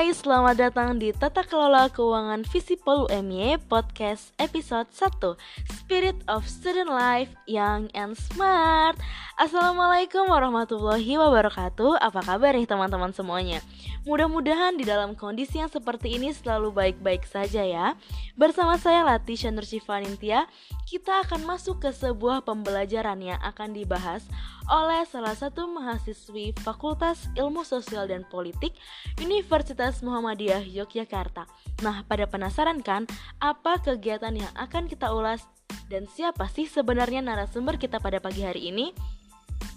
[0.00, 5.36] Hai, selamat datang di Tata Kelola Keuangan Visipol UMY Podcast episode 1
[5.76, 8.96] Spirit of Student Life Young and Smart
[9.40, 13.64] Assalamualaikum warahmatullahi wabarakatuh Apa kabar nih teman-teman semuanya?
[14.04, 17.96] Mudah-mudahan di dalam kondisi yang seperti ini selalu baik-baik saja ya
[18.36, 20.44] Bersama saya Latisha Nursyifa Nintia
[20.84, 24.28] Kita akan masuk ke sebuah pembelajaran yang akan dibahas
[24.68, 28.76] oleh salah satu mahasiswi Fakultas Ilmu Sosial dan Politik
[29.18, 31.48] Universitas Muhammadiyah Yogyakarta.
[31.80, 33.08] Nah, pada penasaran kan
[33.42, 35.42] apa kegiatan yang akan kita ulas
[35.90, 38.94] dan siapa sih sebenarnya narasumber kita pada pagi hari ini?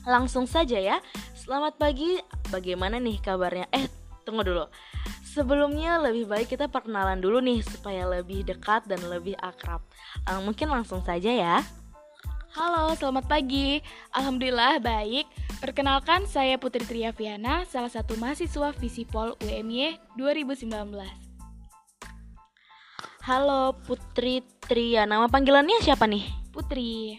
[0.04, 1.00] Langsung saja ya.
[1.32, 2.20] Selamat pagi.
[2.52, 3.72] Bagaimana nih kabarnya?
[3.72, 3.88] Eh,
[4.28, 4.68] tunggu dulu.
[5.24, 9.80] Sebelumnya lebih baik kita perkenalan dulu nih supaya lebih dekat dan lebih akrab.
[10.44, 11.58] mungkin langsung saja ya.
[12.54, 13.82] Halo, selamat pagi.
[14.14, 15.26] Alhamdulillah baik.
[15.58, 20.68] Perkenalkan saya Putri Triaviana, salah satu mahasiswa Visipol UMY 2019.
[23.24, 26.28] Halo Putri Tria, nama panggilannya siapa nih?
[26.52, 27.18] Putri.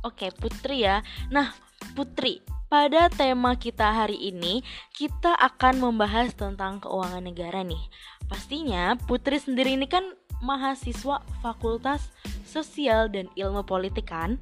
[0.00, 1.04] Oke, Putri ya.
[1.28, 1.52] Nah,
[1.92, 4.62] Putri, pada tema kita hari ini
[4.94, 7.82] kita akan membahas tentang keuangan negara nih.
[8.30, 10.06] Pastinya Putri sendiri ini kan
[10.40, 12.14] mahasiswa Fakultas
[12.46, 14.38] Sosial dan Ilmu Politik kan?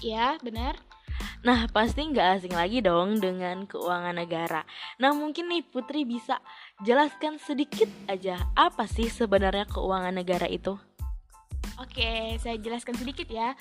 [0.00, 0.78] Ya, benar.
[1.44, 4.64] Nah, pasti nggak asing lagi dong dengan keuangan negara.
[4.96, 6.40] Nah, mungkin nih Putri bisa
[6.80, 10.80] jelaskan sedikit aja apa sih sebenarnya keuangan negara itu?
[11.82, 13.58] Oke, saya jelaskan sedikit ya.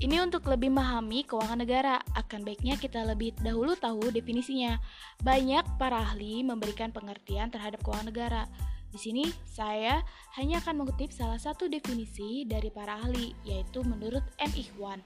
[0.00, 4.80] Ini untuk lebih memahami keuangan negara, akan baiknya kita lebih dahulu tahu definisinya.
[5.20, 8.42] Banyak para ahli memberikan pengertian terhadap keuangan negara.
[8.90, 10.00] Di sini saya
[10.40, 14.50] hanya akan mengutip salah satu definisi dari para ahli, yaitu menurut M.
[14.56, 15.04] Ikhwan.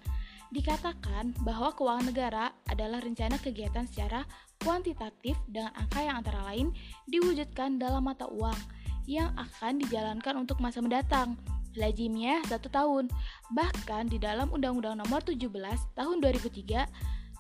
[0.55, 4.23] Dikatakan bahwa keuangan negara adalah rencana kegiatan secara
[4.63, 6.71] kuantitatif dengan angka yang antara lain
[7.11, 8.57] diwujudkan dalam mata uang
[9.11, 11.35] yang akan dijalankan untuk masa mendatang.
[11.75, 13.11] Lazimnya satu tahun.
[13.55, 15.51] Bahkan di dalam Undang-Undang Nomor 17
[15.95, 16.87] Tahun 2003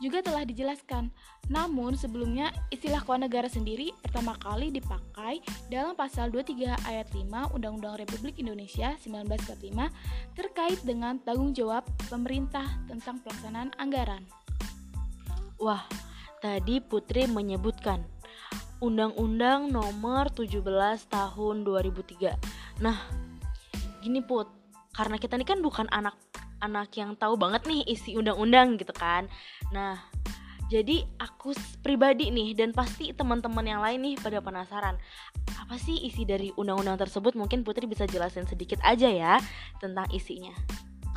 [0.02, 1.10] juga telah dijelaskan.
[1.52, 8.02] Namun sebelumnya istilah keuangan negara sendiri pertama kali dipakai dalam pasal 23 ayat 5 Undang-Undang
[8.02, 14.24] Republik Indonesia 1945 terkait dengan tanggung jawab pemerintah tentang pelaksanaan anggaran.
[15.62, 15.86] Wah,
[16.42, 18.02] tadi Putri menyebutkan
[18.82, 20.60] Undang-Undang Nomor 17
[21.08, 22.36] Tahun 2003.
[22.82, 22.98] Nah,
[24.04, 24.52] gini Put,
[24.92, 26.14] karena kita ini kan bukan anak
[26.60, 29.28] anak yang tahu banget nih isi undang-undang gitu kan.
[29.72, 29.96] Nah,
[30.68, 31.52] jadi aku
[31.84, 34.96] pribadi nih dan pasti teman-teman yang lain nih pada penasaran
[35.60, 37.36] apa sih isi dari undang-undang tersebut?
[37.36, 39.40] Mungkin Putri bisa jelasin sedikit aja ya
[39.80, 40.52] tentang isinya.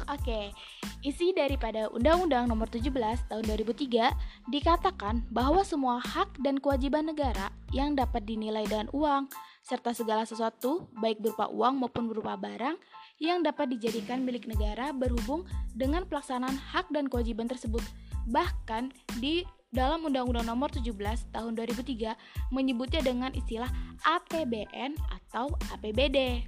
[0.08, 0.56] Oke,
[1.04, 2.96] isi daripada Undang-Undang Nomor 17
[3.28, 4.16] Tahun 2003
[4.48, 9.28] dikatakan bahwa semua hak dan kewajiban negara yang dapat dinilai dengan uang
[9.68, 12.80] serta segala sesuatu baik berupa uang maupun berupa barang
[13.20, 15.44] yang dapat dijadikan milik negara berhubung
[15.76, 17.84] dengan pelaksanaan hak dan kewajiban tersebut.
[18.32, 19.44] Bahkan di
[19.76, 20.96] dalam Undang-Undang Nomor 17
[21.36, 22.16] Tahun 2003
[22.56, 23.68] menyebutnya dengan istilah
[24.08, 26.48] APBN atau APBD.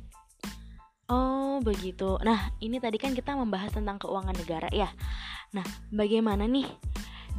[1.10, 2.22] Oh, begitu.
[2.22, 4.94] Nah, ini tadi kan kita membahas tentang keuangan negara ya.
[5.58, 6.70] Nah, bagaimana nih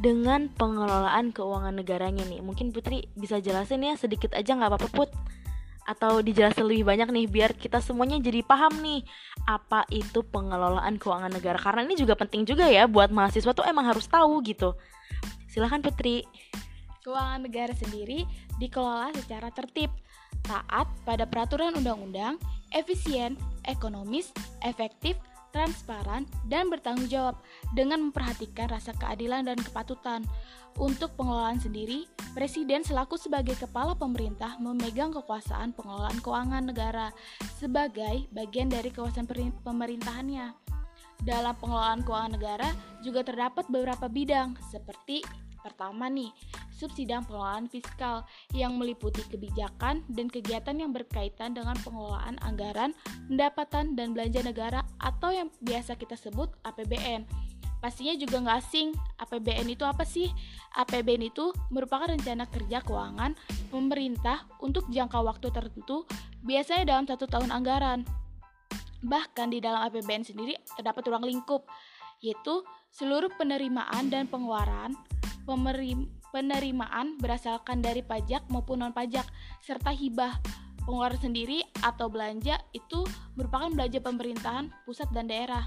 [0.03, 2.43] dengan pengelolaan keuangan negaranya nih?
[2.43, 5.11] Mungkin Putri bisa jelasin ya sedikit aja nggak apa-apa Put
[5.81, 9.01] atau dijelasin lebih banyak nih biar kita semuanya jadi paham nih
[9.49, 13.87] apa itu pengelolaan keuangan negara karena ini juga penting juga ya buat mahasiswa tuh emang
[13.87, 14.75] harus tahu gitu.
[15.47, 16.27] Silahkan Putri.
[17.01, 18.29] Keuangan negara sendiri
[18.61, 19.89] dikelola secara tertib,
[20.45, 22.37] taat pada peraturan undang-undang,
[22.69, 23.33] efisien,
[23.67, 24.33] ekonomis,
[24.65, 25.17] efektif,
[25.51, 27.35] transparan, dan bertanggung jawab
[27.75, 30.23] dengan memperhatikan rasa keadilan dan kepatutan.
[30.79, 37.11] Untuk pengelolaan sendiri, Presiden selaku sebagai kepala pemerintah memegang kekuasaan pengelolaan keuangan negara
[37.59, 39.27] sebagai bagian dari kawasan
[39.67, 40.55] pemerintahannya.
[41.27, 42.69] Dalam pengelolaan keuangan negara
[43.03, 45.27] juga terdapat beberapa bidang seperti
[45.61, 46.33] Pertama nih,
[46.81, 48.25] subsidang pengelolaan fiskal
[48.57, 52.97] yang meliputi kebijakan dan kegiatan yang berkaitan dengan pengelolaan anggaran,
[53.29, 57.29] pendapatan, dan belanja negara atau yang biasa kita sebut APBN.
[57.81, 60.29] Pastinya juga nggak asing, APBN itu apa sih?
[60.77, 63.33] APBN itu merupakan rencana kerja keuangan
[63.73, 66.05] pemerintah untuk jangka waktu tertentu,
[66.45, 68.05] biasanya dalam satu tahun anggaran.
[69.01, 71.65] Bahkan di dalam APBN sendiri terdapat ruang lingkup,
[72.21, 72.61] yaitu
[72.93, 74.93] seluruh penerimaan dan pengeluaran
[76.31, 79.27] penerimaan berasalkan dari pajak maupun non-pajak,
[79.61, 80.39] serta hibah.
[80.81, 83.05] Pengeluaran sendiri atau belanja itu
[83.37, 85.61] merupakan belanja pemerintahan pusat dan daerah.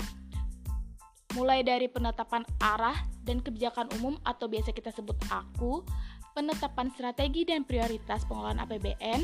[1.38, 5.87] Mulai dari penetapan arah dan kebijakan umum atau biasa kita sebut AKU,
[6.34, 9.22] penetapan strategi dan prioritas pengelolaan APBN,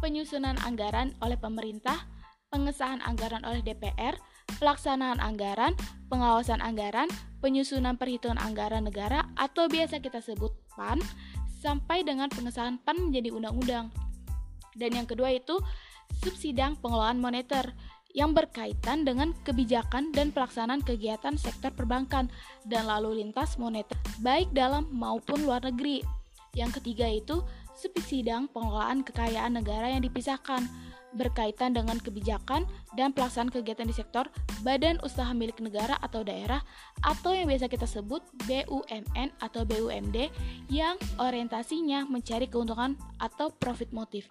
[0.00, 2.08] penyusunan anggaran oleh pemerintah,
[2.48, 4.16] pengesahan anggaran oleh DPR,
[4.56, 5.76] pelaksanaan anggaran,
[6.08, 7.12] pengawasan anggaran,
[7.44, 11.02] penyusunan perhitungan anggaran negara atau biasa kita sebut PAN,
[11.58, 13.90] sampai dengan pengesahan PAN menjadi undang-undang.
[14.78, 15.58] Dan yang kedua itu
[16.22, 17.74] subsidang pengelolaan moneter
[18.16, 22.32] yang berkaitan dengan kebijakan dan pelaksanaan kegiatan sektor perbankan
[22.64, 26.00] dan lalu lintas moneter baik dalam maupun luar negeri.
[26.56, 27.44] Yang ketiga itu
[27.76, 30.64] subsidang pengelolaan kekayaan negara yang dipisahkan
[31.16, 34.28] berkaitan dengan kebijakan dan pelaksanaan kegiatan di sektor
[34.60, 36.60] badan usaha milik negara atau daerah
[37.00, 40.28] atau yang biasa kita sebut BUMN atau BUMD
[40.68, 44.28] yang orientasinya mencari keuntungan atau profit motif.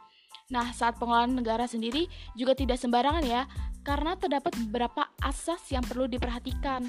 [0.47, 2.07] Nah, saat pengelolaan negara sendiri
[2.39, 3.43] juga tidak sembarangan ya,
[3.83, 6.87] karena terdapat beberapa asas yang perlu diperhatikan.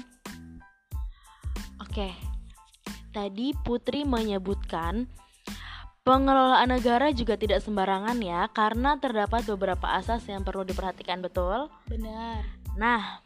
[1.83, 2.15] Oke,
[3.11, 5.11] tadi Putri menyebutkan
[6.09, 11.69] pengelolaan negara juga tidak sembarangan ya, karena terdapat beberapa asas yang perlu diperhatikan, betul?
[11.85, 12.49] Benar.
[12.73, 13.21] Nah,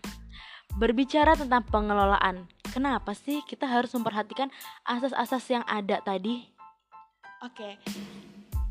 [0.75, 2.43] berbicara tentang pengelolaan,
[2.75, 4.51] kenapa sih kita harus memperhatikan
[4.83, 6.43] asas-asas yang ada tadi?
[7.39, 7.79] Oke,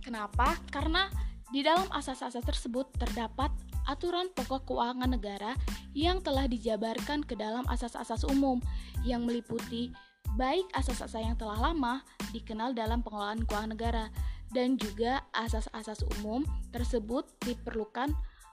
[0.05, 0.61] kenapa?
[0.69, 1.09] Karena
[1.49, 3.49] di dalam asas-asas tersebut terdapat
[3.89, 5.57] aturan pokok keuangan negara
[5.97, 8.61] yang telah dijabarkan ke dalam asas-asas umum
[9.09, 9.89] yang meliputi
[10.37, 12.01] baik asas-asas yang telah lama
[12.33, 14.05] dikenal dalam pengelolaan keuangan negara
[14.53, 18.13] dan juga asas-asas umum tersebut diperlukan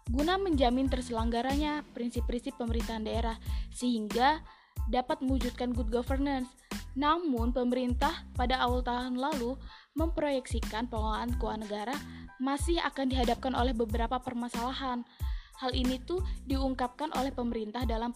[0.09, 3.37] guna menjamin terselenggaranya prinsip-prinsip pemerintahan daerah
[3.69, 4.41] sehingga
[4.89, 6.49] dapat mewujudkan good governance.
[6.97, 9.53] Namun, pemerintah pada awal tahun lalu
[9.93, 11.95] memproyeksikan pengelolaan keuangan negara
[12.41, 15.05] masih akan dihadapkan oleh beberapa permasalahan.
[15.59, 18.15] Hal ini tuh diungkapkan oleh pemerintah dalam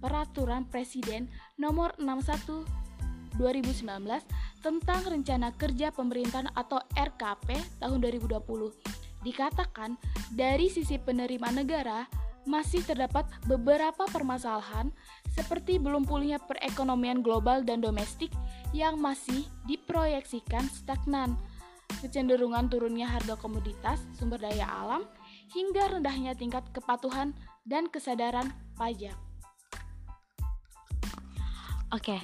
[0.00, 2.85] peraturan presiden nomor 61
[3.36, 3.86] 2019
[4.60, 8.72] tentang rencana kerja pemerintahan atau RKP tahun 2020.
[9.24, 9.96] Dikatakan
[10.34, 12.08] dari sisi penerima negara
[12.46, 14.94] masih terdapat beberapa permasalahan
[15.34, 18.30] seperti belum pulihnya perekonomian global dan domestik
[18.70, 21.34] yang masih diproyeksikan stagnan
[22.02, 25.02] kecenderungan turunnya harga komoditas, sumber daya alam,
[25.54, 27.32] hingga rendahnya tingkat kepatuhan
[27.64, 29.16] dan kesadaran pajak.
[31.94, 32.18] Oke,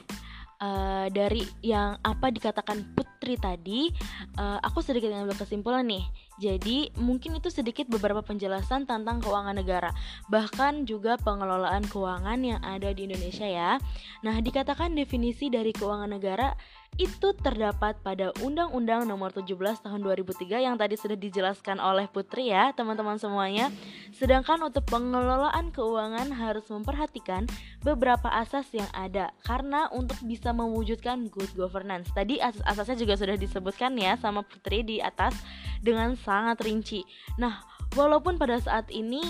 [0.62, 3.90] uh, dari yang apa dikatakan Putri tadi,
[4.38, 6.06] uh, aku sedikit ngambil kesimpulan nih.
[6.42, 9.94] Jadi, mungkin itu sedikit beberapa penjelasan tentang keuangan negara,
[10.26, 13.78] bahkan juga pengelolaan keuangan yang ada di Indonesia ya.
[14.26, 16.58] Nah, dikatakan definisi dari keuangan negara
[17.00, 22.68] itu terdapat pada Undang-Undang Nomor 17 Tahun 2003 yang tadi sudah dijelaskan oleh Putri ya,
[22.76, 23.72] teman-teman semuanya.
[24.12, 27.48] Sedangkan untuk pengelolaan keuangan harus memperhatikan
[27.80, 32.12] beberapa asas yang ada karena untuk bisa mewujudkan good governance.
[32.12, 35.32] Tadi asas-asasnya juga sudah disebutkan ya sama Putri di atas
[35.82, 37.02] dengan sangat rinci.
[37.36, 37.60] Nah,
[37.98, 39.20] walaupun pada saat ini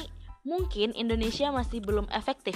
[0.45, 2.55] mungkin Indonesia masih belum efektif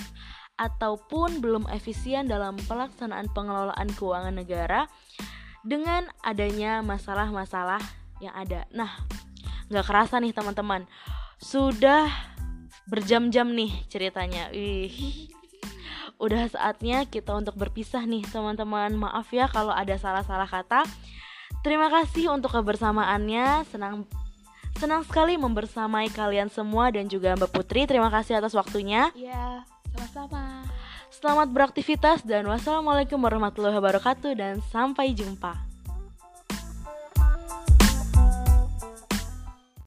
[0.56, 4.88] ataupun belum efisien dalam pelaksanaan pengelolaan keuangan negara
[5.66, 7.80] dengan adanya masalah-masalah
[8.22, 8.64] yang ada.
[8.72, 8.96] Nah,
[9.68, 10.88] nggak kerasa nih teman-teman,
[11.36, 12.08] sudah
[12.88, 14.48] berjam-jam nih ceritanya.
[14.54, 15.28] Ih,
[16.16, 18.94] udah saatnya kita untuk berpisah nih teman-teman.
[18.96, 20.86] Maaf ya kalau ada salah-salah kata.
[21.64, 23.68] Terima kasih untuk kebersamaannya.
[23.70, 24.08] Senang
[24.76, 27.88] senang sekali membersamai kalian semua dan juga Mbak Putri.
[27.88, 29.12] Terima kasih atas waktunya.
[29.16, 29.64] Iya.
[29.96, 30.66] Sama-sama.
[31.08, 35.75] Selamat beraktivitas dan wassalamualaikum warahmatullahi wabarakatuh dan sampai jumpa.